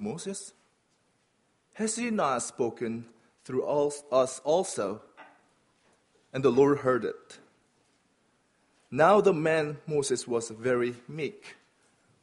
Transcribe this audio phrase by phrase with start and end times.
[0.00, 0.52] Moses?
[1.74, 3.06] Has he not spoken
[3.44, 5.02] through us also?
[6.32, 7.38] And the Lord heard it.
[8.90, 11.56] Now the man Moses was very meek,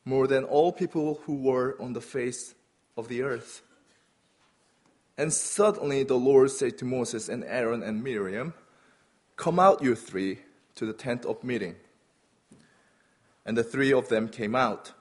[0.03, 2.55] more than all people who were on the face
[2.97, 3.61] of the earth.
[5.17, 8.53] And suddenly the Lord said to Moses and Aaron and Miriam,
[9.35, 10.39] Come out, you three,
[10.75, 11.75] to the tent of meeting.
[13.45, 14.91] And the three of them came out.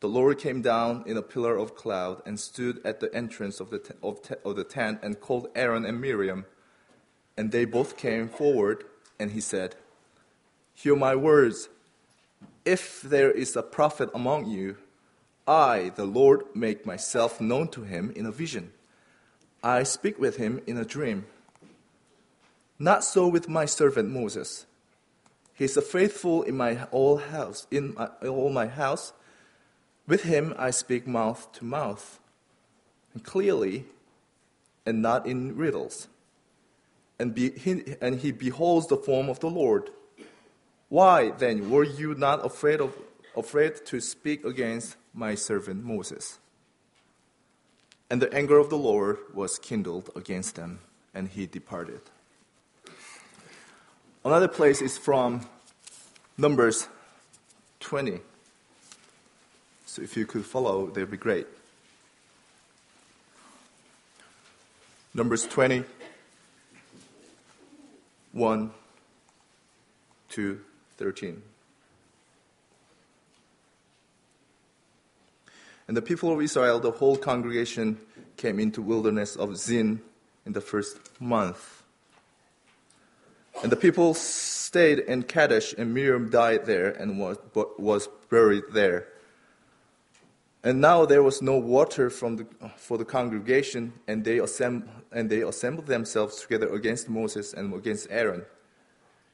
[0.00, 3.70] The Lord came down in a pillar of cloud and stood at the entrance of
[3.70, 6.46] the, of, of the tent and called Aaron and Miriam.
[7.36, 8.84] And they both came forward,
[9.18, 9.76] and he said,
[10.74, 11.68] Hear my words.
[12.64, 14.76] If there is a prophet among you,
[15.46, 18.72] I, the Lord, make myself known to him in a vision.
[19.62, 21.26] I speak with him in a dream.
[22.78, 24.64] Not so with my servant Moses.
[25.52, 29.12] He is faithful in my all house, in my, all my house.
[30.10, 32.18] With him I speak mouth to mouth,
[33.14, 33.84] and clearly,
[34.84, 36.08] and not in riddles.
[37.20, 39.90] And, be, he, and he beholds the form of the Lord.
[40.88, 42.92] Why then were you not afraid, of,
[43.36, 46.40] afraid to speak against my servant Moses?
[48.10, 50.80] And the anger of the Lord was kindled against them,
[51.14, 52.00] and he departed.
[54.24, 55.42] Another place is from
[56.36, 56.88] Numbers
[57.78, 58.22] 20.
[59.90, 61.48] So if you could follow, that'd be great.
[65.14, 65.82] Numbers 20,
[68.30, 68.70] 1
[70.28, 70.60] to
[70.96, 71.42] 13.
[75.88, 77.98] And the people of Israel, the whole congregation,
[78.36, 80.00] came into wilderness of Zin
[80.46, 81.82] in the first month.
[83.64, 87.38] And the people stayed in Kadesh, and Miriam died there and was,
[87.76, 89.08] was buried there.
[90.62, 95.40] And now there was no water the, for the congregation, and they, assemb- and they
[95.40, 98.44] assembled themselves together against Moses and against Aaron.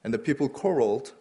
[0.05, 1.13] And the people quarreled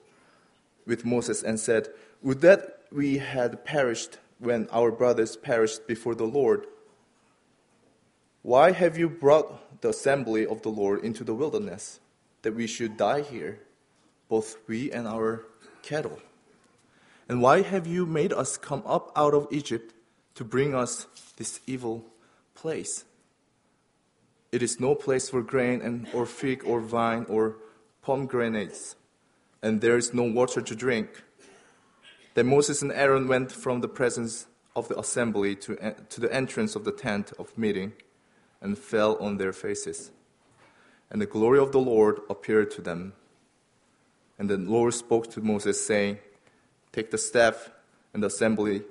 [0.86, 1.90] with Moses and said,
[2.22, 6.68] Would that we had perished when our brothers perished before the Lord.
[8.42, 12.00] Why have you brought the assembly of the Lord into the wilderness,
[12.44, 13.60] that we should die here,
[14.30, 15.46] both we and our
[15.82, 16.20] cattle?
[17.28, 19.95] And why have you made us come up out of Egypt
[20.36, 21.08] to bring us
[21.38, 22.06] this evil
[22.54, 23.06] place?
[24.52, 27.58] It is no place for grain and or fig or vine or
[28.02, 28.96] pomegranates,
[29.62, 31.24] and there is no water to drink.
[32.36, 36.76] Then Moses and Aaron went from the presence of the assembly to, to the entrance
[36.76, 37.94] of the tent of meeting
[38.62, 40.12] and fell on their faces.
[41.10, 43.14] And the glory of the Lord appeared to them.
[44.38, 46.20] And the Lord spoke to Moses, saying,
[46.92, 47.72] Take the staff
[48.14, 48.84] and the assembly,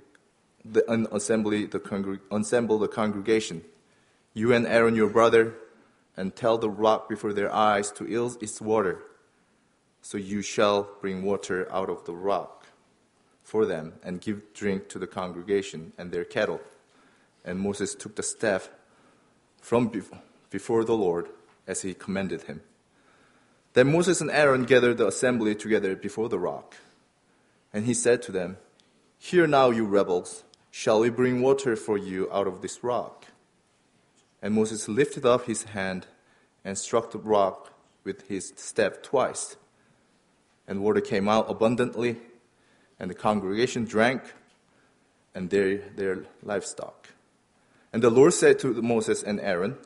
[0.64, 3.62] the, assembly the congreg- assemble the congregation,
[4.32, 5.54] you and Aaron your brother,
[6.16, 9.02] and tell the rock before their eyes to yield its water.
[10.00, 12.66] So you shall bring water out of the rock
[13.42, 16.60] for them and give drink to the congregation and their cattle.
[17.44, 18.70] And Moses took the staff
[19.60, 19.90] from
[20.50, 21.28] before the Lord
[21.66, 22.60] as he commanded him.
[23.74, 26.76] Then Moses and Aaron gathered the assembly together before the rock.
[27.72, 28.56] And he said to them,
[29.18, 30.44] Hear now, you rebels,
[30.76, 33.26] shall we bring water for you out of this rock?
[34.42, 36.08] And Moses lifted up his hand
[36.64, 39.54] and struck the rock with his staff twice.
[40.66, 42.16] And water came out abundantly
[42.98, 44.22] and the congregation drank
[45.32, 47.10] and their, their livestock.
[47.92, 49.76] And the Lord said to Moses and Aaron,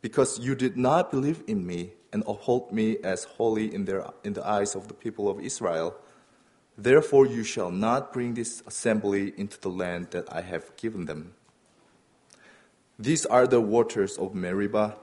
[0.00, 4.34] Because you did not believe in me and uphold me as holy in, their, in
[4.34, 5.96] the eyes of the people of Israel,
[6.76, 11.34] therefore you shall not bring this assembly into the land that I have given them.
[12.98, 14.96] These are the waters of Meribah,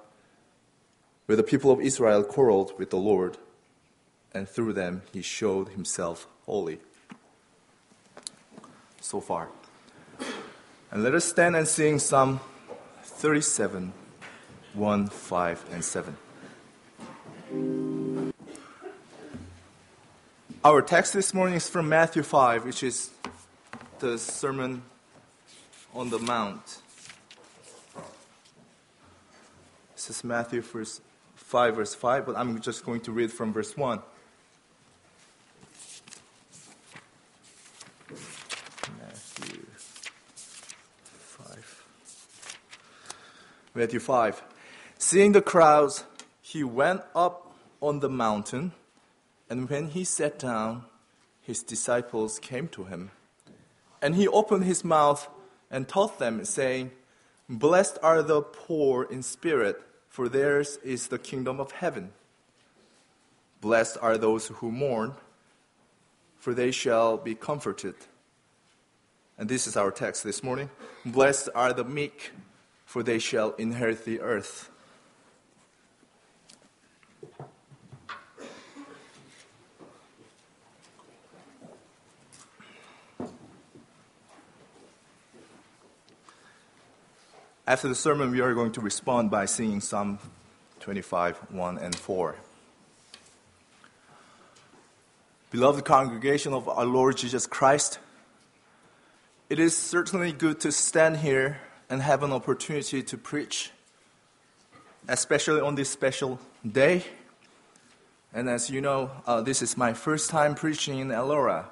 [1.26, 3.38] where the people of Israel quarreled with the Lord,
[4.34, 6.80] and through them he showed himself holy
[9.00, 9.50] so far.
[10.92, 12.40] And let us stand and sing Psalm
[13.04, 13.94] 37,
[14.74, 16.18] 1, 5, and 7.
[20.66, 23.10] Our text this morning is from Matthew 5, which is
[24.00, 24.82] the Sermon
[25.94, 26.80] on the Mount.
[29.94, 34.00] This is Matthew 5, verse 5, but I'm just going to read from verse 1.
[43.76, 44.44] Matthew 5.
[44.98, 46.06] Seeing the crowds,
[46.42, 48.72] he went up on the mountain,
[49.50, 50.86] and when he sat down,
[51.42, 53.12] his disciples came to him.
[54.02, 55.30] And he opened his mouth
[55.70, 56.92] and taught them, saying,
[57.50, 62.12] Blessed are the poor in spirit, for theirs is the kingdom of heaven.
[63.62, 65.14] Blessed are those who mourn,
[66.38, 67.96] for they shall be comforted.
[69.38, 70.70] And this is our text this morning.
[71.06, 72.32] Blessed are the meek,
[72.86, 74.70] for they shall inherit the earth.
[87.66, 90.20] After the sermon, we are going to respond by singing Psalm
[90.82, 92.36] 25, 1 and 4.
[95.50, 98.00] Beloved congregation of our Lord Jesus Christ,
[99.50, 103.72] it is certainly good to stand here and have an opportunity to preach,
[105.08, 106.40] especially on this special
[106.70, 107.06] day.
[108.34, 111.68] And as you know, uh, this is my first time preaching in Elora.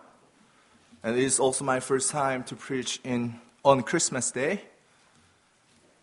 [1.03, 4.61] And it is also my first time to preach in, on Christmas Day.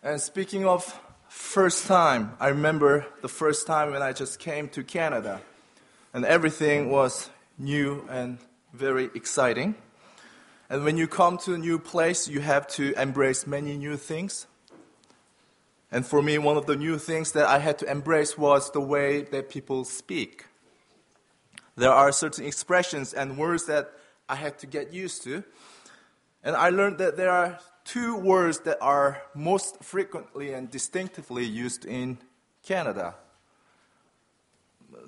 [0.01, 0.97] And speaking of
[1.27, 5.41] first time, I remember the first time when I just came to Canada,
[6.13, 8.37] and everything was new and
[8.73, 9.75] very exciting.
[10.69, 14.47] And when you come to a new place, you have to embrace many new things.
[15.91, 18.79] And for me, one of the new things that I had to embrace was the
[18.79, 20.45] way that people speak.
[21.75, 23.91] There are certain expressions and words that
[24.29, 25.43] I had to get used to.
[26.41, 31.85] And I learned that there are two words that are most frequently and distinctively used
[31.85, 32.19] in
[32.63, 33.15] Canada.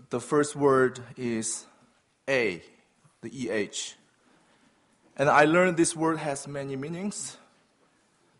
[0.09, 1.67] The first word is
[2.27, 2.63] A,
[3.21, 3.93] the EH.
[5.15, 7.37] And I learned this word has many meanings.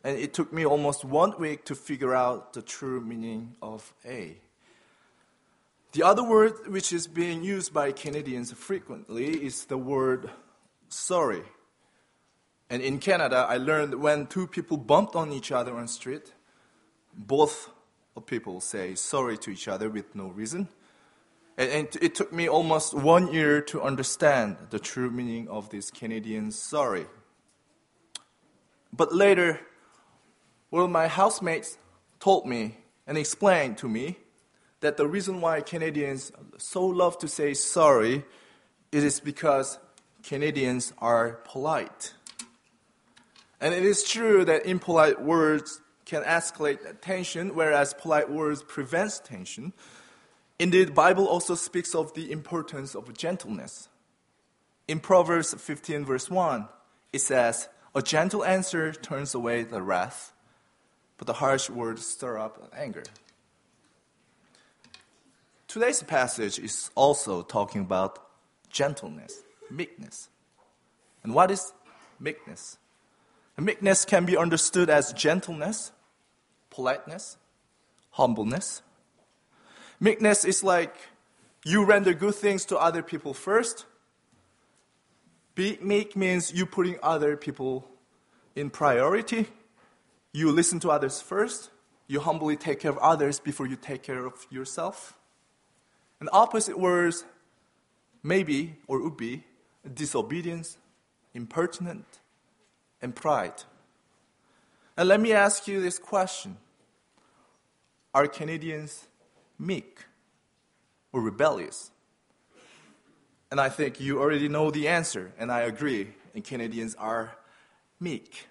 [0.03, 4.37] And it took me almost one week to figure out the true meaning of A.
[5.91, 10.31] The other word which is being used by Canadians frequently is the word
[10.89, 11.43] sorry.
[12.71, 16.31] And in Canada, I learned when two people bumped on each other on the street,
[17.13, 17.69] both
[18.25, 20.69] people say sorry to each other with no reason.
[21.57, 26.49] And, it took me almost one year to understand the true meaning of this Canadian
[26.51, 27.07] sorry.
[28.93, 29.59] But later,
[30.69, 31.77] one of my housemates
[32.21, 34.17] told me and explained to me
[34.79, 38.23] that the reason why Canadians so love to say sorry
[38.93, 39.77] is because
[40.23, 42.13] Canadians are polite.
[43.61, 49.71] And it is true that impolite words can escalate tension, whereas polite words prevents tension.
[50.57, 53.87] Indeed, the Bible also speaks of the importance of gentleness.
[54.87, 56.67] In Proverbs 15, verse 1,
[57.13, 60.33] it says, A gentle answer turns away the wrath,
[61.17, 63.03] but the harsh words stir up anger.
[65.67, 68.19] Today's passage is also talking about
[68.69, 70.29] gentleness, meekness.
[71.23, 71.71] And what is
[72.19, 72.77] meekness?
[73.61, 75.91] Meekness can be understood as gentleness,
[76.71, 77.37] politeness,
[78.11, 78.81] humbleness.
[79.99, 80.95] Meekness is like
[81.63, 83.85] you render good things to other people first.
[85.53, 87.87] Be meek means you putting other people
[88.55, 89.45] in priority.
[90.33, 91.69] You listen to others first.
[92.07, 95.13] You humbly take care of others before you take care of yourself.
[96.19, 97.25] And opposite words
[98.23, 99.43] maybe or would be
[99.93, 100.79] disobedience,
[101.35, 102.20] impertinent,
[103.01, 103.63] and pride.
[104.97, 106.57] And let me ask you this question
[108.13, 109.07] Are Canadians
[109.57, 110.05] meek
[111.11, 111.91] or rebellious?
[113.49, 116.07] And I think you already know the answer, and I agree.
[116.33, 117.35] And Canadians are
[117.99, 118.47] meek.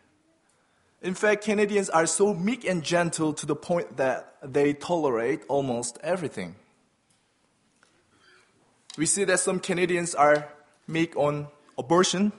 [1.03, 5.99] In fact, Canadians are so meek and gentle to the point that they tolerate almost
[6.03, 6.57] everything.
[8.99, 10.53] We see that some Canadians are
[10.87, 11.49] meek on
[11.79, 12.33] abortion,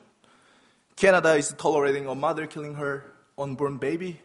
[1.01, 3.03] Canada is tolerating a mother killing her
[3.35, 4.21] unborn baby.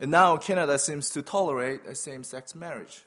[0.00, 3.04] And now Canada seems to tolerate a same sex marriage.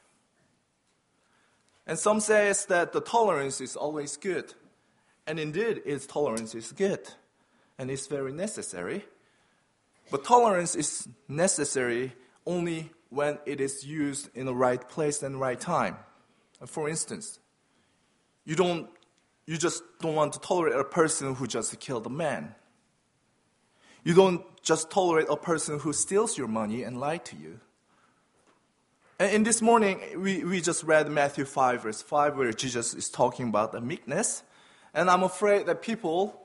[1.86, 4.54] And some says that the tolerance is always good.
[5.26, 7.06] And indeed, its tolerance is good.
[7.78, 9.04] And it's very necessary.
[10.10, 12.14] But tolerance is necessary
[12.46, 15.98] only when it is used in the right place and right time.
[16.64, 17.38] For instance,
[18.46, 18.88] you don't
[19.44, 22.54] you just don't want to tolerate a person who just killed a man.
[24.04, 27.60] You don't just tolerate a person who steals your money and lies to you.
[29.18, 33.48] And this morning, we, we just read Matthew 5, verse 5, where Jesus is talking
[33.48, 34.42] about the meekness.
[34.94, 36.42] And I'm afraid that people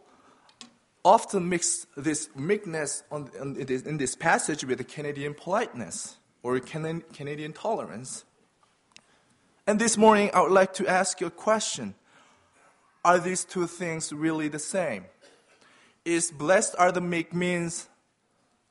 [1.03, 6.59] often mix this meekness on, in, this, in this passage with the Canadian politeness or
[6.59, 8.25] Canadian tolerance.
[9.65, 11.95] And this morning, I would like to ask you a question
[13.03, 15.05] Are these two things really the same?
[16.07, 17.87] Is blessed are the meek means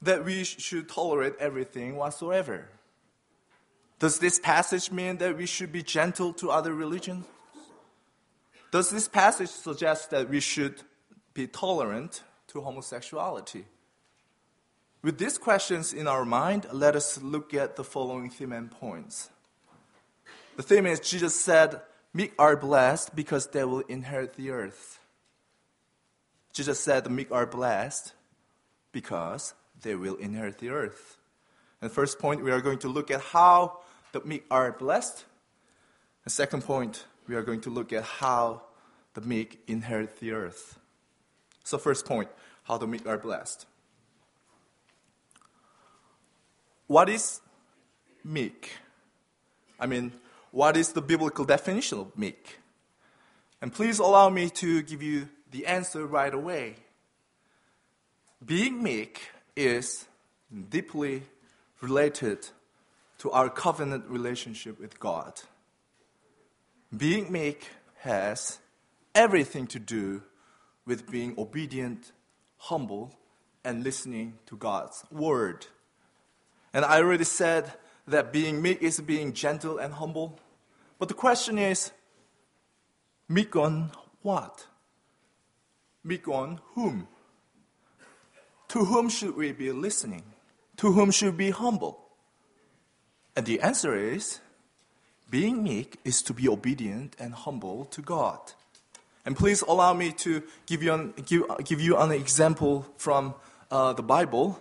[0.03, 2.69] that we should tolerate everything whatsoever?
[3.99, 7.27] Does this passage mean that we should be gentle to other religions?
[8.73, 10.83] Does this passage suggest that we should
[11.35, 13.65] be tolerant to homosexuality?
[15.03, 19.31] With these questions in our mind, let us look at the following theme and points.
[20.57, 21.81] The theme is Jesus said,
[22.13, 24.96] Meek are blessed because they will inherit the earth.
[26.57, 28.15] Jesus said, The meek are blessed
[28.91, 31.19] because they will inherit the earth.
[31.83, 33.81] And first point, we are going to look at how
[34.13, 35.27] the meek are blessed.
[36.25, 38.63] And second point, we are going to look at how
[39.13, 40.79] the meek inherit the earth.
[41.63, 42.31] So, first point,
[42.63, 43.67] how the meek are blessed.
[46.87, 47.43] What is
[48.25, 48.73] meek?
[49.79, 50.13] I mean,
[50.53, 52.61] what is the biblical definition of meek?
[53.61, 56.77] And please allow me to give you the answer right away.
[58.45, 60.07] Being meek is
[60.71, 61.23] deeply
[61.81, 62.49] related
[63.19, 65.41] to our covenant relationship with God.
[66.97, 67.69] Being meek
[68.01, 68.59] has
[69.15, 70.23] everything to do
[70.85, 72.13] with being obedient,
[72.59, 73.13] humble,
[73.65, 75.67] and listening to God's word.
[76.73, 77.73] And I already said
[78.07, 80.39] that being meek is being gentle and humble.
[80.99, 81.91] But the question is
[83.29, 83.91] meek on
[84.23, 84.67] what?
[86.07, 87.09] Meek on whom?
[88.69, 90.23] To whom should we be listening?
[90.77, 91.99] To whom should we be humble?
[93.35, 94.41] And the answer is
[95.29, 98.39] being meek is to be obedient and humble to God.
[99.25, 103.35] And please allow me to give you an, give, give you an example from
[103.73, 104.61] uh, the Bible.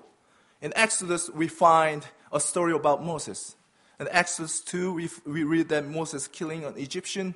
[0.63, 3.55] In Exodus, we find a story about Moses.
[3.99, 7.35] In Exodus 2, we, we read that Moses killing an Egyptian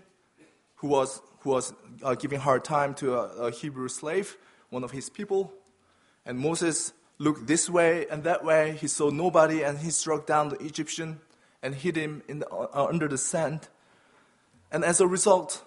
[0.78, 4.38] who was, who was uh, giving hard time to a, a Hebrew slave,
[4.70, 5.54] one of his people.
[6.26, 8.78] And Moses looked this way and that way.
[8.80, 11.20] He saw nobody, and he struck down the Egyptian
[11.62, 13.68] and hid him the, uh, under the sand.
[14.72, 15.64] And as a result,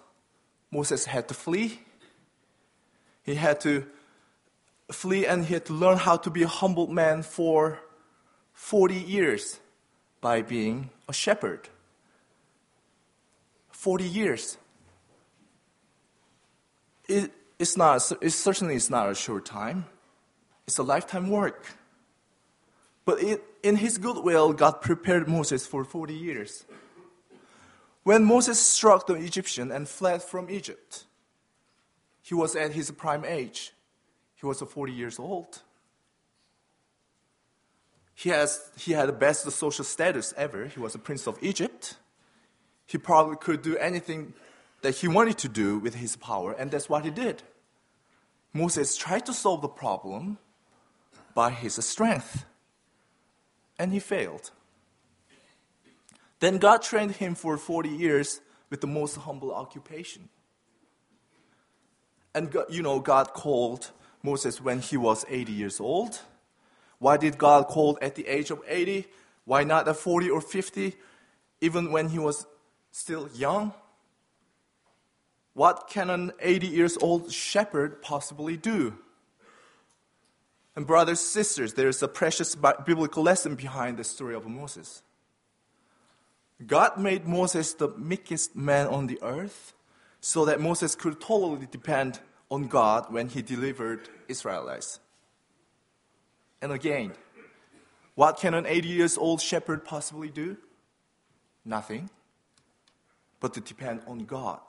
[0.71, 1.79] Moses had to flee.
[3.23, 3.85] He had to
[4.91, 7.79] flee and he had to learn how to be a humble man for
[8.53, 9.59] 40 years
[10.21, 11.69] by being a shepherd.
[13.71, 14.57] 40 years.
[17.07, 19.85] It, it's not, it certainly is not a short time.
[20.67, 21.67] It's a lifetime work.
[23.05, 26.65] But it, in his goodwill, God prepared Moses for 40 years.
[28.03, 31.05] When Moses struck the Egyptian and fled from Egypt,
[32.21, 33.73] he was at his prime age.
[34.35, 35.61] He was 40 years old.
[38.15, 40.67] He, has, he had the best social status ever.
[40.67, 41.97] He was a prince of Egypt.
[42.85, 44.33] He probably could do anything
[44.83, 47.41] that he wanted to do with his power, and that's what he did.
[48.53, 50.37] Moses tried to solve the problem
[51.33, 52.45] by his strength
[53.79, 54.51] and he failed.
[56.39, 60.29] Then God trained him for 40 years with the most humble occupation.
[62.35, 66.19] And you know, God called Moses when he was 80 years old.
[66.99, 69.07] Why did God call at the age of 80?
[69.45, 70.95] Why not at 40 or 50,
[71.61, 72.45] even when he was
[72.91, 73.73] still young?
[75.53, 78.97] What can an 80 years old shepherd possibly do?
[80.75, 85.03] And, brothers, sisters, there is a precious biblical lesson behind the story of Moses.
[86.65, 89.73] God made Moses the meekest man on the earth
[90.21, 92.19] so that Moses could totally depend
[92.49, 94.99] on God when he delivered Israelites.
[96.61, 97.13] And again,
[98.15, 100.57] what can an 80 years old shepherd possibly do?
[101.65, 102.09] Nothing,
[103.39, 104.61] but to depend on God.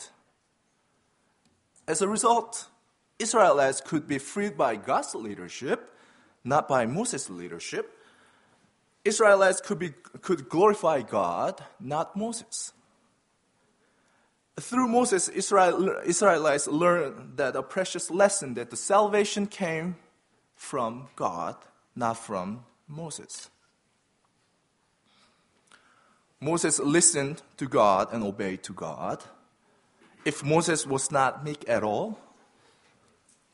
[1.87, 2.69] As a result,
[3.19, 5.91] Israelites could be freed by God's leadership
[6.45, 7.99] not by Moses' leadership,
[9.05, 12.73] Israelites could, be, could glorify God, not Moses.
[14.61, 19.97] Through Moses, Israel, Israelites learned that a precious lesson that the salvation came
[20.55, 21.57] from God,
[21.97, 23.51] not from Moses.
[26.41, 29.25] Moses listened to God and obeyed to God.
[30.25, 32.19] If Moses was not meek at all,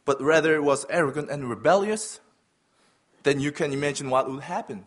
[0.04, 2.20] but rather was arrogant and rebellious,
[3.22, 4.86] then you can imagine what would happen.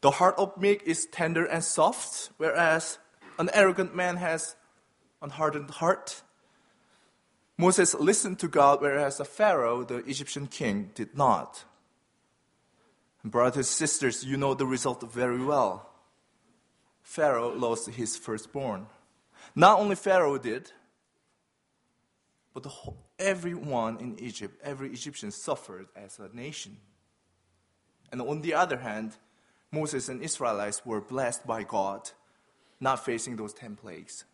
[0.00, 2.98] The heart of meek is tender and soft, whereas
[3.38, 4.56] an arrogant man has
[5.22, 6.22] an hardened heart.
[7.56, 11.64] Moses listened to God, whereas the Pharaoh, the Egyptian king, did not.
[13.24, 15.88] Brothers and sisters, you know the result very well.
[17.02, 18.86] Pharaoh lost his firstborn.
[19.54, 20.72] Not only Pharaoh did,
[22.54, 26.76] but whole, everyone in Egypt, every Egyptian suffered as a nation.
[28.10, 29.16] And on the other hand,
[29.70, 32.10] Moses and Israelites were blessed by God,
[32.80, 34.24] not facing those 10 plagues.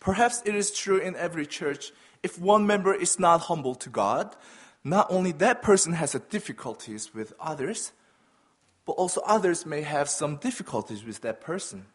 [0.00, 1.92] Perhaps it is true in every church
[2.22, 4.34] if one member is not humble to God,
[4.82, 7.92] not only that person has difficulties with others,
[8.84, 11.86] but also others may have some difficulties with that person.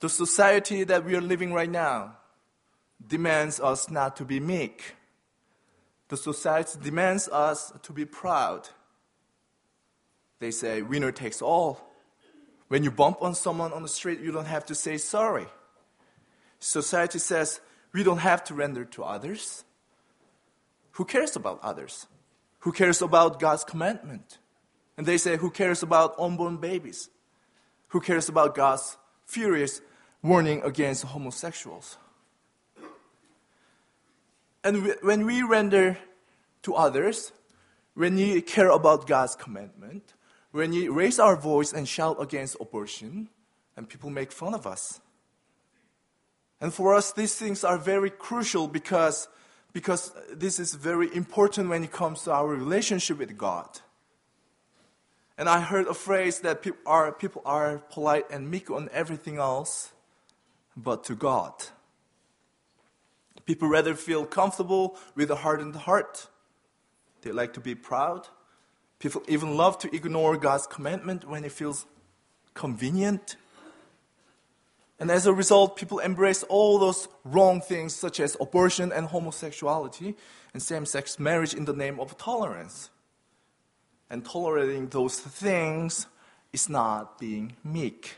[0.00, 2.16] The society that we are living right now
[3.04, 4.94] demands us not to be meek.
[6.08, 8.68] The society demands us to be proud.
[10.38, 11.80] They say, winner takes all.
[12.68, 15.46] When you bump on someone on the street, you don't have to say sorry.
[16.60, 17.60] Society says,
[17.92, 19.64] we don't have to render to others.
[20.92, 22.06] Who cares about others?
[22.60, 24.38] Who cares about God's commandment?
[24.96, 27.08] And they say, who cares about unborn babies?
[27.88, 29.80] Who cares about God's furious
[30.22, 31.96] warning against homosexuals?
[34.64, 35.98] And when we render
[36.62, 37.32] to others,
[37.94, 40.14] when we care about God's commandment,
[40.52, 43.28] when we raise our voice and shout against abortion,
[43.76, 45.00] and people make fun of us.
[46.60, 49.28] And for us, these things are very crucial because,
[49.72, 53.68] because this is very important when it comes to our relationship with God.
[55.36, 59.38] And I heard a phrase that people are, people are polite and meek on everything
[59.38, 59.92] else,
[60.78, 61.52] but to God.
[63.44, 66.28] People rather feel comfortable with a hardened heart.
[67.22, 68.28] They like to be proud.
[68.98, 71.86] People even love to ignore God's commandment when it feels
[72.54, 73.36] convenient.
[75.00, 80.14] And as a result, people embrace all those wrong things such as abortion and homosexuality
[80.52, 82.90] and same sex marriage in the name of tolerance.
[84.10, 86.06] And tolerating those things
[86.52, 88.16] is not being meek.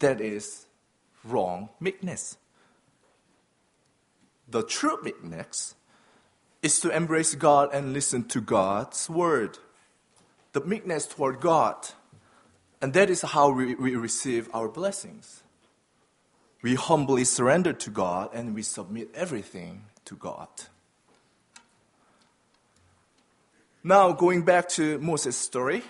[0.00, 0.66] That is
[1.24, 2.36] wrong meekness.
[4.48, 5.74] The true meekness
[6.62, 9.58] is to embrace God and listen to God's word.
[10.52, 11.76] The meekness toward God.
[12.80, 15.42] And that is how we, we receive our blessings.
[16.62, 20.48] We humbly surrender to God and we submit everything to God.
[23.82, 25.82] Now, going back to Moses' story,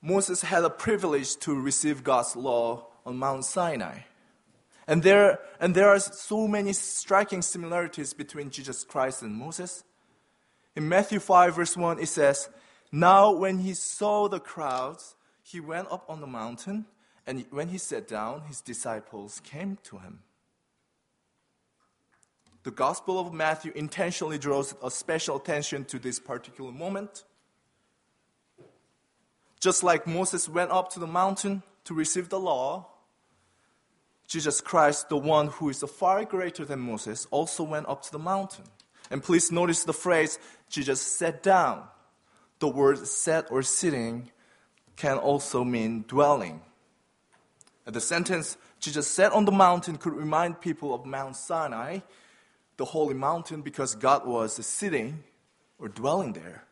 [0.00, 4.00] Moses had a privilege to receive God's law on Mount Sinai.
[4.86, 9.82] And there, and there are so many striking similarities between Jesus Christ and Moses.
[10.76, 12.48] In Matthew 5, verse 1, it says,
[12.92, 16.86] Now when he saw the crowds, he went up on the mountain,
[17.26, 20.20] and when he sat down, his disciples came to him.
[22.62, 27.24] The Gospel of Matthew intentionally draws a special attention to this particular moment.
[29.60, 32.88] Just like Moses went up to the mountain to receive the law,
[34.26, 38.18] Jesus Christ, the one who is far greater than Moses, also went up to the
[38.18, 38.64] mountain.
[39.10, 41.84] And please notice the phrase, Jesus sat down.
[42.58, 44.30] The word sat or sitting
[44.96, 46.60] can also mean dwelling.
[47.84, 52.00] And the sentence, Jesus sat on the mountain, could remind people of Mount Sinai,
[52.76, 55.22] the holy mountain because God was sitting
[55.78, 56.64] or dwelling there.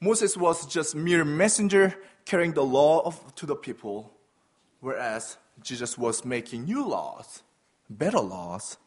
[0.00, 4.12] Moses was just mere messenger carrying the law of, to the people,
[4.80, 7.42] whereas Jesus was making new laws,
[7.88, 8.78] better laws.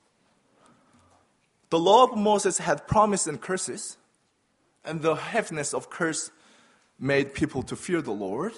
[1.69, 3.97] The law of Moses had promises and curses,
[4.85, 6.31] and the heaviness of curse
[6.99, 8.53] made people to fear the Lord.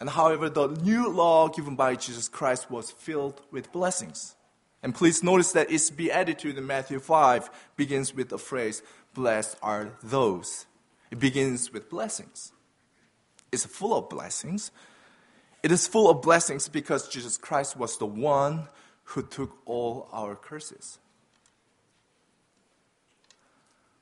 [0.00, 4.34] And however, the new law given by Jesus Christ was filled with blessings.
[4.82, 8.82] And please notice that its beatitude in Matthew 5 begins with the phrase,
[9.14, 10.66] Blessed are those.
[11.10, 12.52] It begins with blessings.
[13.50, 14.70] It's full of blessings.
[15.66, 18.68] It is full of blessings because Jesus Christ was the one
[19.02, 21.00] who took all our curses.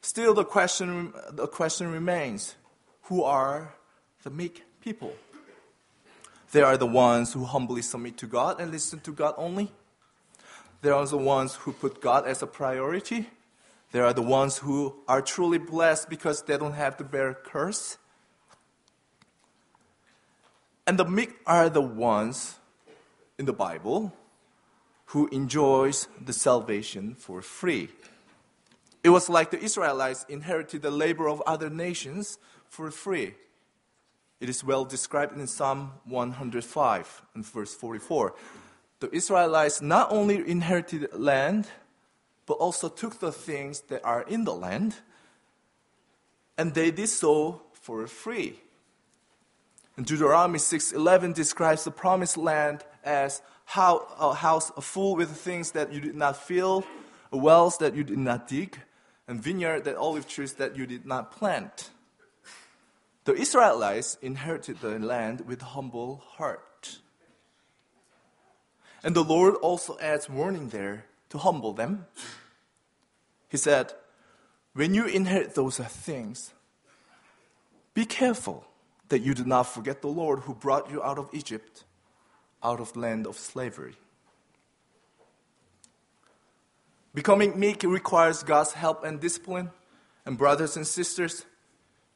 [0.02, 2.54] Still, the question, the question remains
[3.04, 3.72] who are
[4.24, 5.14] the meek people?
[6.52, 9.72] They are the ones who humbly submit to God and listen to God only.
[10.82, 13.30] They are the ones who put God as a priority.
[13.92, 17.96] They are the ones who are truly blessed because they don't have to bear curse.
[20.86, 22.56] And the meek are the ones
[23.38, 24.12] in the Bible
[25.06, 27.88] who enjoys the salvation for free.
[29.02, 33.34] It was like the Israelites inherited the labor of other nations for free.
[34.40, 38.34] It is well described in Psalm 105 and verse 44
[39.04, 41.66] the Israelites not only inherited land,
[42.46, 44.96] but also took the things that are in the land,
[46.56, 48.60] and they did so for free.
[49.96, 55.92] And Deuteronomy 6:11 describes the promised land as how, a house full with things that
[55.92, 56.84] you did not fill,
[57.30, 58.80] wells that you did not dig,
[59.28, 61.90] and vineyard, that olive trees that you did not plant.
[63.24, 66.98] The Israelites inherited the land with humble heart.
[69.02, 72.06] And the Lord also adds warning there to humble them.
[73.48, 73.92] He said,
[74.74, 76.52] When you inherit those things,
[77.94, 78.66] be careful
[79.14, 81.84] that you do not forget the Lord who brought you out of Egypt,
[82.64, 83.94] out of the land of slavery.
[87.14, 89.70] Becoming meek requires God's help and discipline.
[90.26, 91.46] And, brothers and sisters,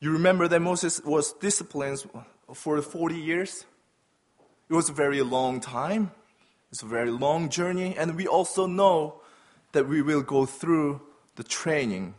[0.00, 2.04] you remember that Moses was disciplined
[2.52, 3.64] for 40 years?
[4.68, 6.10] It was a very long time.
[6.72, 7.96] It's a very long journey.
[7.96, 9.20] And we also know
[9.70, 11.00] that we will go through
[11.36, 12.14] the training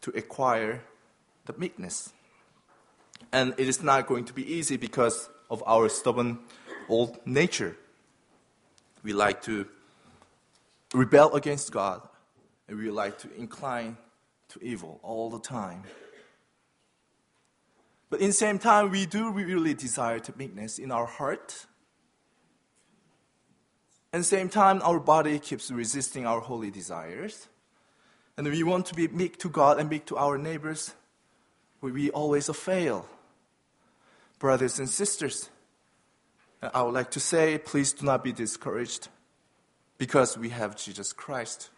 [0.00, 0.80] to acquire
[1.44, 2.14] the meekness.
[3.30, 6.38] And it is not going to be easy because of our stubborn
[6.88, 7.76] old nature.
[9.02, 9.66] We like to
[10.94, 12.02] rebel against God
[12.68, 13.96] and we like to incline
[14.48, 15.84] to evil all the time.
[18.10, 21.66] But in the same time, we do really desire to meekness in our heart.
[24.12, 27.48] The same time, our body keeps resisting our holy desires.
[28.36, 30.94] And we want to be meek to God and meek to our neighbors,
[31.82, 33.06] but we always fail.
[34.38, 35.50] Brothers and sisters,
[36.62, 39.08] I would like to say, please do not be discouraged
[39.98, 41.70] because we have Jesus Christ.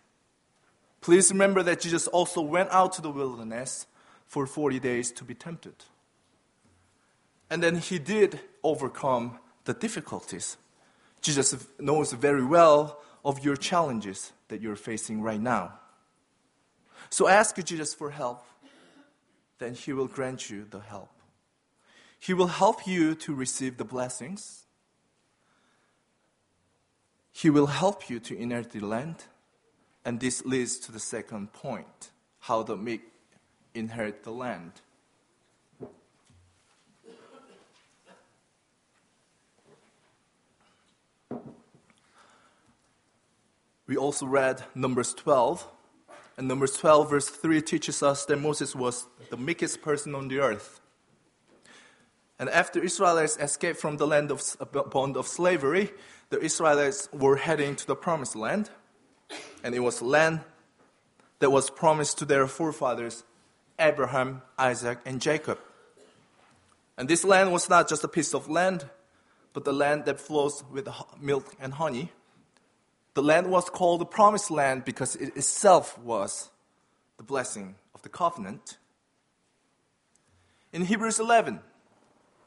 [1.01, 3.87] Please remember that Jesus also went out to the wilderness
[4.27, 5.75] for 40 days to be tempted.
[7.51, 10.57] And then he did overcome the difficulties.
[11.23, 15.79] Jesus knows very well of your challenges that you're facing right now.
[17.11, 18.45] So ask Jesus for help,
[19.59, 21.11] then he will grant you the help.
[22.19, 24.65] He will help you to receive the blessings.
[27.33, 29.25] He will help you to inherit the land
[30.05, 33.03] and this leads to the second point how the meek
[33.75, 34.73] inherit the land.
[43.87, 45.67] We also read Numbers 12,
[46.37, 50.41] and Numbers 12, verse 3 teaches us that Moses was the meekest person on the
[50.41, 50.81] earth.
[52.39, 54.43] And after Israelites escaped from the land of
[54.91, 55.93] bond of slavery,
[56.31, 58.71] the Israelites were heading to the promised land
[59.63, 60.41] and it was land
[61.39, 63.25] that was promised to their forefathers,
[63.79, 65.59] Abraham, Isaac, and Jacob.
[66.97, 68.85] And this land was not just a piece of land,
[69.53, 70.89] but the land that flows with
[71.21, 72.13] milk and honey.
[73.15, 76.51] The land was called the promised land because it itself was
[77.17, 78.79] the blessing of the covenant.
[80.73, 81.61] In Hebrews 11,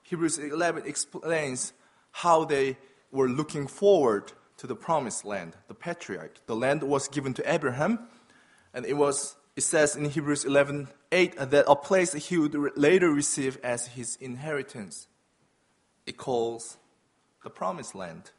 [0.03, 1.73] Hebrews 11 explains
[2.11, 2.77] how they
[3.11, 6.45] were looking forward to the promised land, the patriarch.
[6.47, 7.99] The land was given to Abraham,
[8.73, 13.09] and it was it says in Hebrews 11, 8 that a place he would later
[13.09, 15.07] receive as his inheritance.
[16.05, 16.77] It calls
[17.43, 18.29] the promised land.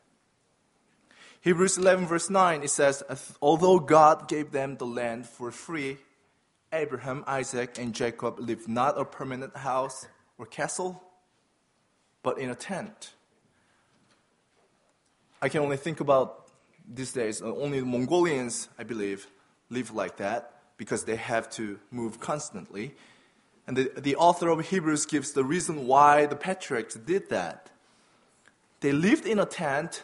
[1.40, 3.02] Hebrews 11, verse 9, it says,
[3.40, 5.98] Although God gave them the land for free,
[6.72, 11.02] Abraham, Isaac, and Jacob lived not a permanent house or castle,
[12.22, 13.12] but in a tent
[15.40, 16.48] I can only think about
[16.92, 19.28] these days, uh, only Mongolians, I believe,
[19.70, 22.94] live like that because they have to move constantly.
[23.66, 27.70] And the, the author of Hebrews gives the reason why the patriarchs did that.
[28.80, 30.02] They lived in a tent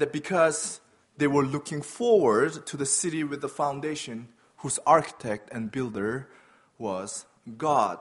[0.00, 0.80] that because
[1.16, 6.28] they were looking forward to the city with the foundation whose architect and builder
[6.78, 7.98] was God.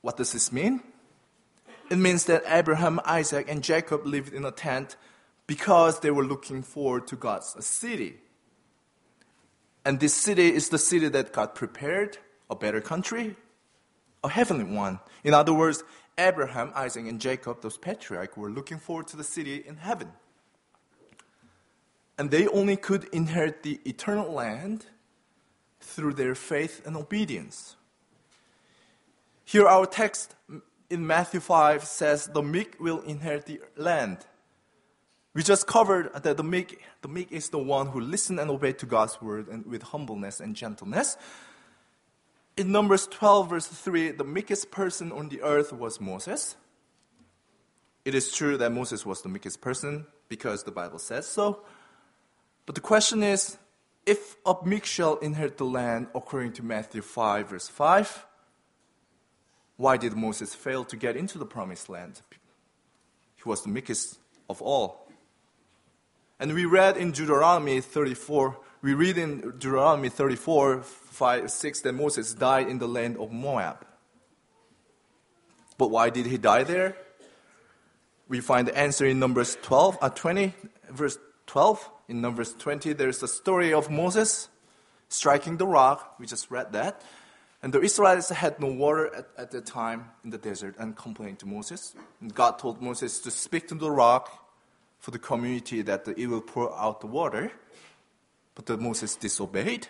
[0.00, 0.80] What does this mean?
[1.90, 4.96] It means that Abraham, Isaac, and Jacob lived in a tent
[5.46, 8.16] because they were looking forward to God's city.
[9.84, 12.16] And this city is the city that God prepared,
[12.50, 13.36] a better country,
[14.22, 15.00] a heavenly one.
[15.22, 15.84] In other words,
[16.16, 20.12] Abraham, Isaac, and Jacob, those patriarchs, were looking forward to the city in heaven.
[22.16, 24.86] And they only could inherit the eternal land
[25.80, 27.76] through their faith and obedience.
[29.44, 30.34] Here, our text
[30.88, 34.18] in Matthew 5 says, The meek will inherit the land.
[35.34, 38.76] We just covered that the meek, the meek is the one who listens and obeys
[38.76, 41.16] to God's word and with humbleness and gentleness.
[42.56, 46.54] In Numbers 12, verse 3, the meekest person on the earth was Moses.
[48.04, 51.64] It is true that Moses was the meekest person because the Bible says so.
[52.66, 53.58] But the question is
[54.06, 58.26] if a meek shall inherit the land according to Matthew 5, verse 5,
[59.76, 62.20] why did Moses fail to get into the promised land?
[63.34, 65.08] He was the meekest of all.
[66.38, 72.34] And we read in Deuteronomy 34, We read in Deuteronomy 34, 5, 6 that Moses
[72.34, 73.86] died in the land of Moab.
[75.78, 76.94] But why did he die there?
[78.28, 80.52] We find the answer in Numbers 12, uh, 20,
[80.90, 81.16] verse
[81.46, 81.90] 12.
[82.08, 84.50] In Numbers 20, there's the story of Moses
[85.08, 86.16] striking the rock.
[86.18, 87.00] We just read that.
[87.62, 91.38] And the Israelites had no water at, at the time in the desert and complained
[91.38, 91.94] to Moses.
[92.20, 94.46] And God told Moses to speak to the rock
[94.98, 97.50] for the community that it will pour out the water.
[98.54, 99.88] But the Moses disobeyed.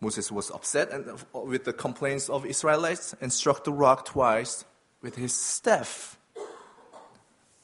[0.00, 4.64] Moses was upset and, uh, with the complaints of Israelites and struck the rock twice
[5.02, 6.18] with his staff.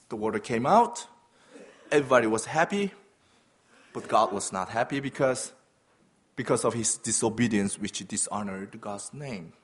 [0.08, 1.06] The water came out.
[1.90, 2.92] Everybody was happy.
[3.92, 5.52] But God was not happy because
[6.36, 9.54] because of his disobedience, which dishonored God's name.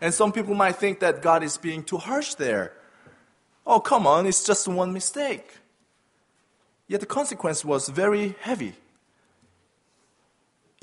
[0.00, 2.72] And some people might think that God is being too harsh there.
[3.64, 5.58] Oh, come on, it's just one mistake.
[6.88, 8.74] Yet the consequence was very heavy.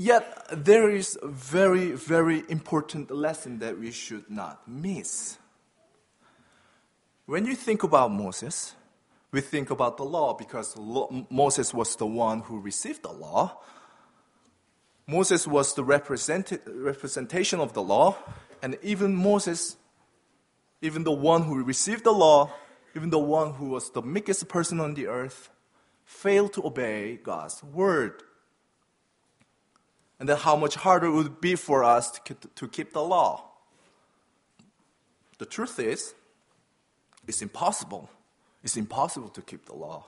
[0.01, 5.37] Yet there is a very, very important lesson that we should not miss.
[7.25, 8.75] When you think about Moses,
[9.33, 10.73] we think about the law because
[11.29, 13.59] Moses was the one who received the law.
[15.05, 18.15] Moses was the representation of the law,
[18.61, 19.75] and even Moses,
[20.81, 22.49] even the one who received the law,
[22.95, 25.49] even the one who was the meekest person on the earth,
[26.05, 28.23] failed to obey God's word.
[30.19, 33.03] And then how much harder it would be for us to keep, to keep the
[33.03, 33.45] law.
[35.37, 36.13] The truth is,
[37.27, 38.09] it's impossible.
[38.63, 40.07] It's impossible to keep the law.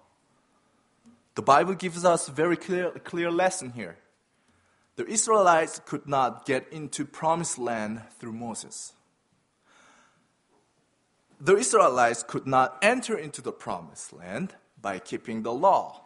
[1.35, 3.97] The Bible gives us a very clear, clear lesson here
[4.97, 8.93] the Israelites could not get into promised land through Moses.
[11.39, 16.03] The Israelites could not enter into the promised land by keeping the law.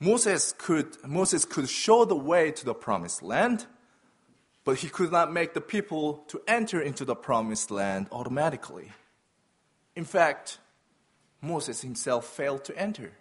[0.00, 3.66] Moses could, Moses could show the way to the promised land,
[4.64, 8.92] but he could not make the people to enter into the promised land automatically.
[9.94, 10.58] In fact,
[11.42, 13.12] Moses himself failed to enter.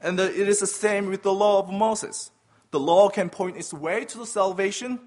[0.00, 2.30] And it is the same with the law of Moses.
[2.70, 5.00] The law can point its way to the salvation,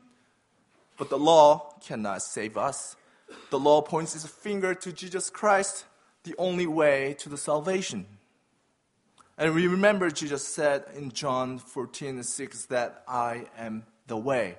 [0.98, 2.96] but the law cannot save us.
[3.50, 5.86] The law points its finger to Jesus Christ,
[6.24, 8.06] the only way to the salvation.
[9.38, 14.58] And we remember Jesus said in John 14 6 that I am the way.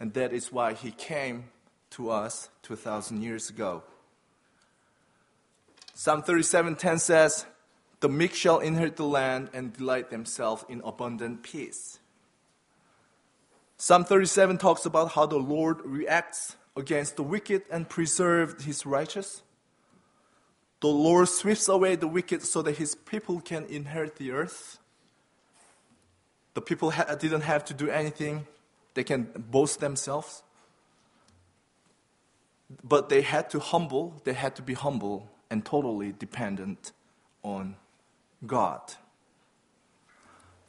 [0.00, 1.44] And that is why he came
[1.90, 3.82] to us 2,000 years ago.
[5.94, 7.46] Psalm 37:10 says,
[8.00, 11.98] the meek shall inherit the land and delight themselves in abundant peace.
[13.76, 19.42] Psalm 37 talks about how the Lord reacts against the wicked and preserves his righteous.
[20.80, 24.78] The Lord sweeps away the wicked so that his people can inherit the earth.
[26.54, 28.46] The people ha- didn't have to do anything,
[28.94, 30.42] they can boast themselves.
[32.82, 36.92] But they had to humble, they had to be humble and totally dependent
[37.42, 37.76] on
[38.46, 38.80] God.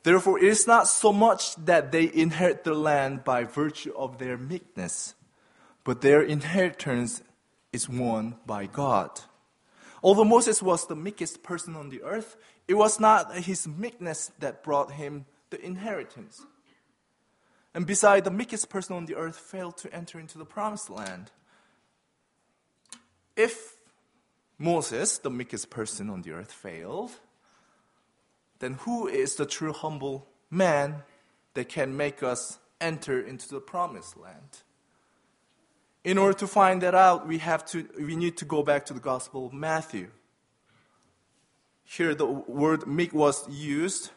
[0.03, 4.35] Therefore, it is not so much that they inherit the land by virtue of their
[4.35, 5.13] meekness,
[5.83, 7.21] but their inheritance
[7.71, 9.21] is won by God.
[10.03, 12.35] Although Moses was the meekest person on the earth,
[12.67, 16.41] it was not his meekness that brought him the inheritance.
[17.73, 21.31] And besides, the meekest person on the earth failed to enter into the promised land.
[23.35, 23.77] If
[24.57, 27.11] Moses, the meekest person on the earth, failed,
[28.59, 31.03] then who is the true humble man
[31.53, 34.63] that can make us enter into the promised land?
[36.03, 38.93] In order to find that out, we, have to, we need to go back to
[38.93, 40.09] the Gospel of Matthew.
[41.83, 44.09] Here, the word meek was used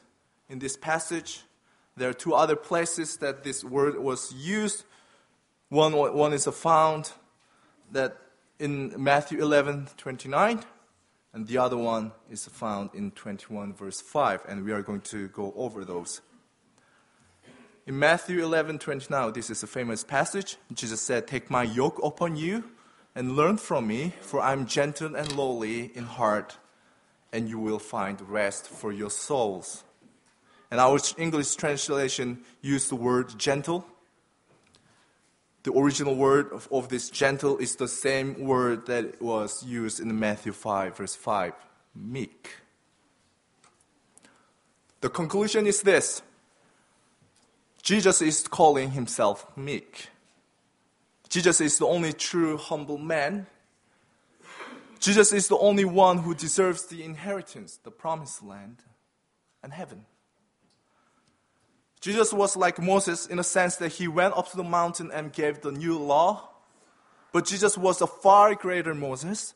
[0.48, 1.42] in this passage.
[1.96, 4.84] There are two other places that this word was used.
[5.68, 7.12] One, one is found
[7.92, 8.16] that
[8.58, 10.60] in Matthew 11 29,
[11.34, 15.28] and the other one is found in 21, verse 5, and we are going to
[15.28, 16.20] go over those.
[17.86, 20.56] In Matthew 11, 29, this is a famous passage.
[20.72, 22.64] Jesus said, Take my yoke upon you
[23.14, 26.56] and learn from me, for I am gentle and lowly in heart,
[27.32, 29.84] and you will find rest for your souls.
[30.70, 33.86] And our English translation used the word gentle
[35.64, 40.18] the original word of, of, this gentle is the same word that was used in
[40.20, 41.54] Matthew 5, verse 5
[41.94, 42.50] meek.
[45.00, 46.22] The conclusion is this
[47.84, 50.08] Jesus is calling himself meek.
[51.28, 53.46] Jesus is the only true humble man.
[55.00, 58.78] Jesus is the only one who deserves the inheritance, the promised land,
[59.62, 60.06] and heaven.
[62.00, 65.30] Jesus was like Moses in the sense that he went up to the mountain and
[65.30, 66.48] gave the new law.
[67.32, 69.52] But Jesus was a far greater Moses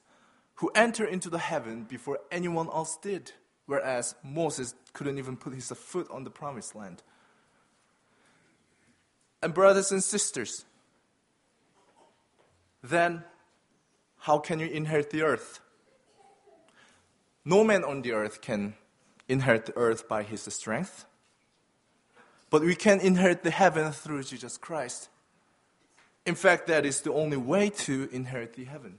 [0.56, 3.32] who entered into the heaven before anyone else did,
[3.64, 7.02] whereas Moses couldn't even put his foot on the promised land.
[9.42, 10.64] And, brothers and sisters,
[12.83, 13.24] then
[14.18, 15.61] how can you inherit the earth?
[17.44, 18.74] No man on the earth can
[19.29, 21.07] inherit the earth by his strength,
[22.51, 25.09] but we can inherit the heaven through Jesus Christ.
[26.27, 28.98] In fact, that is the only way to inherit the heaven.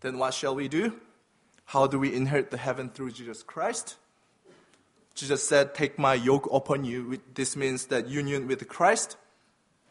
[0.00, 1.00] Then what shall we do?
[1.64, 3.96] How do we inherit the heaven through Jesus Christ?
[5.14, 7.20] Jesus said, Take my yoke upon you.
[7.34, 9.16] This means that union with Christ.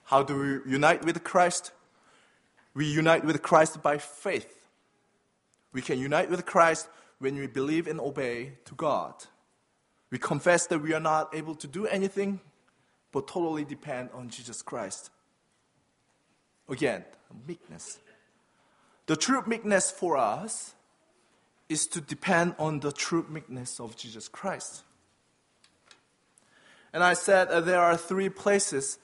[0.06, 1.72] How do we unite with Christ?
[2.74, 4.68] We unite with Christ by faith.
[5.72, 9.14] We can unite with Christ when we believe and obey to God.
[10.12, 12.40] We confess that we are not able to do anything,
[13.12, 15.10] but totally depend on Jesus Christ.
[16.70, 17.06] Again,
[17.48, 18.00] meekness.
[19.06, 20.76] The true meekness for us
[21.70, 24.84] is to depend on the true meekness of Jesus Christ.
[26.94, 29.00] And I said uh, there are three places,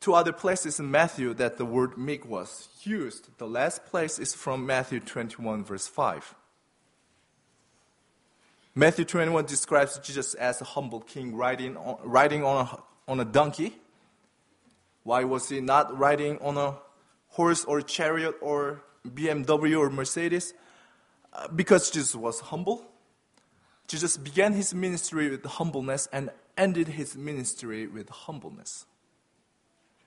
[0.00, 3.30] two other places in Matthew that the word meek was used.
[3.38, 6.34] The last place is from Matthew 21, verse 5.
[8.74, 13.24] Matthew 21 describes Jesus as a humble king riding on, riding on, a, on a
[13.24, 13.74] donkey.
[15.02, 16.76] Why was he not riding on a
[17.28, 20.52] horse or chariot or BMW or Mercedes?
[21.32, 22.84] Uh, because Jesus was humble.
[23.88, 28.86] Jesus began his ministry with humbleness and ended his ministry with humbleness.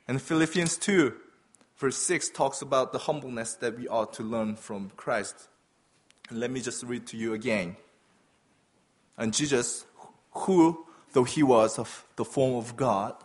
[0.07, 1.13] And Philippians 2,
[1.77, 5.47] verse 6, talks about the humbleness that we ought to learn from Christ.
[6.29, 7.75] And let me just read to you again.
[9.17, 9.85] And Jesus,
[10.31, 13.15] who, though he was of the form of God,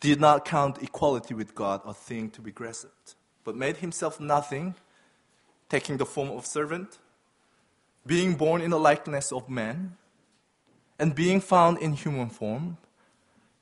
[0.00, 4.74] did not count equality with God a thing to be grasped, but made himself nothing,
[5.68, 6.98] taking the form of servant,
[8.06, 9.96] being born in the likeness of man
[10.98, 12.78] and being found in human form,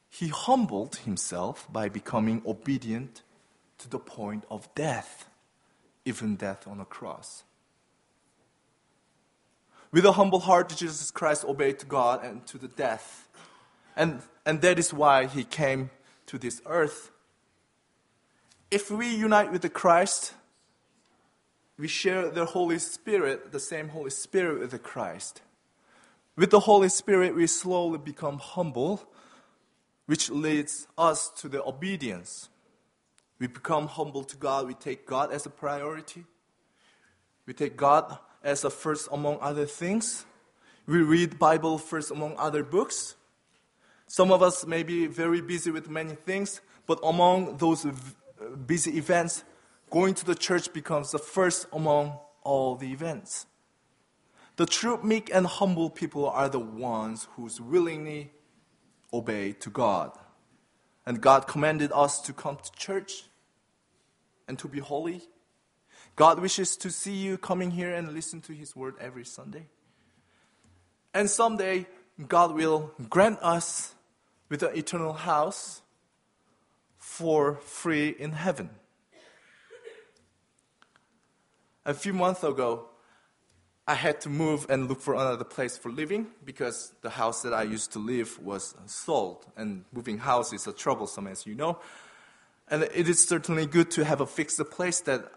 [0.09, 3.23] he humbled himself by becoming obedient
[3.79, 5.29] to the point of death,
[6.05, 7.45] even death on a cross.
[9.90, 13.29] With a humble heart, Jesus Christ obeyed God and to the death.
[13.97, 15.90] And, and that is why he came
[16.27, 17.11] to this earth.
[18.71, 20.33] If we unite with the Christ,
[21.79, 25.42] we share the Holy Spirit, the same Holy Spirit with the Christ.
[26.35, 29.03] With the Holy Spirit, we slowly become humble,
[30.07, 32.49] which leads us to the obedience.
[33.38, 34.66] We become humble to God.
[34.66, 36.25] We take God as a priority.
[37.45, 40.25] We take God as a first among other things.
[40.87, 43.14] We read Bible first among other books.
[44.07, 47.87] Some of us may be very busy with many things, but among those
[48.66, 49.45] busy events,
[49.90, 53.47] going to the church becomes the first among all the events.
[54.62, 58.31] The true meek and humble people are the ones who willingly
[59.12, 60.16] obey to God.
[61.05, 63.25] And God commanded us to come to church
[64.46, 65.22] and to be holy.
[66.14, 69.66] God wishes to see you coming here and listen to His word every Sunday.
[71.12, 71.87] And someday,
[72.29, 73.96] God will grant us
[74.48, 75.83] with an eternal house
[76.98, 78.70] for free in heaven.
[81.85, 82.90] A few months ago,
[83.87, 87.53] I had to move and look for another place for living because the house that
[87.53, 89.45] I used to live was sold.
[89.57, 91.79] And moving house is a troublesome, as you know.
[92.68, 95.33] And it is certainly good to have a fixed place that,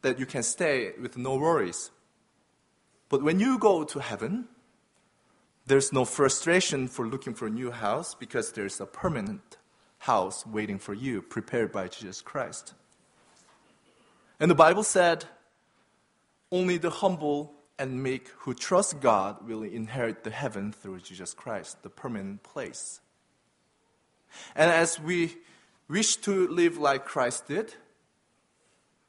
[0.00, 1.90] that you can stay with no worries.
[3.10, 4.48] But when you go to heaven,
[5.66, 9.58] there's no frustration for looking for a new house because there's a permanent
[9.98, 12.72] house waiting for you, prepared by Jesus Christ.
[14.40, 15.26] And the Bible said,
[16.50, 21.82] only the humble and meek who trust God will inherit the heaven through Jesus Christ,
[21.82, 23.00] the permanent place.
[24.56, 25.36] And as we
[25.88, 27.74] wish to live like Christ did,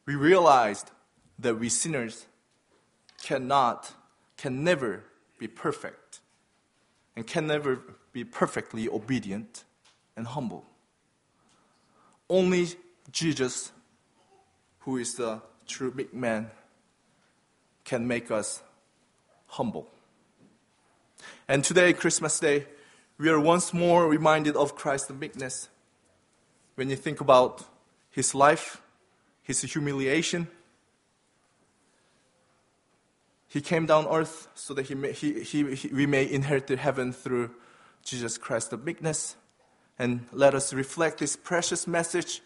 [0.05, 0.91] we realized
[1.39, 2.25] that we sinners
[3.21, 3.93] cannot,
[4.37, 5.03] can never
[5.37, 6.19] be perfect,
[7.15, 9.63] and can never be perfectly obedient
[10.15, 10.65] and humble.
[12.29, 12.67] Only
[13.11, 13.71] Jesus,
[14.79, 16.51] who is the true big man,
[17.89, 18.61] can make us
[19.47, 19.87] humble.
[21.47, 22.67] And today, Christmas Day,
[23.17, 25.69] we are once more reminded of Christ's meekness.
[26.75, 27.65] When you think about
[28.11, 28.79] his life,
[29.41, 30.47] his humiliation,
[33.47, 36.77] he came down earth so that he may, he, he, he, we may inherit the
[36.77, 37.49] heaven through
[38.03, 39.35] Jesus Christ of meekness,
[39.97, 42.41] and let us reflect this precious message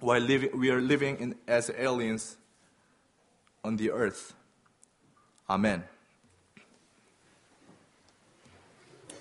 [0.00, 2.36] while living, we are living in, as aliens
[3.62, 4.34] on the earth.
[5.50, 5.82] Amen.